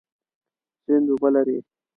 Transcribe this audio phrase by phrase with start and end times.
[0.83, 1.57] سیند اوبه لري.